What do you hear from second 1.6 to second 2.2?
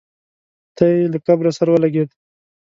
ولګېدی.